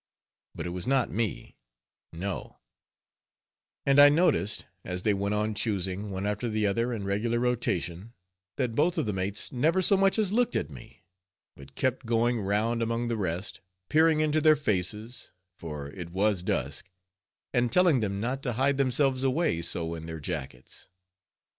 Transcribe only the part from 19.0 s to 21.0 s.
away so in their jackets.